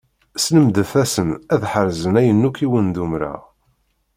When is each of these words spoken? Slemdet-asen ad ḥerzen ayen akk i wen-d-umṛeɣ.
Slemdet-asen 0.43 1.29
ad 1.53 1.63
ḥerzen 1.71 2.19
ayen 2.21 2.47
akk 2.47 2.57
i 2.65 2.67
wen-d-umṛeɣ. 2.71 3.41